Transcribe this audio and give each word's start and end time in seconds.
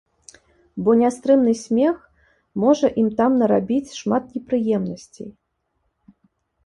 Бо 0.85 0.95
нястрымны 1.01 1.51
смех 1.65 1.99
можа 2.63 2.87
ім 3.03 3.07
там 3.19 3.31
нарабіць 3.43 3.93
шмат 3.99 4.23
непрыемнасцей. 4.39 5.29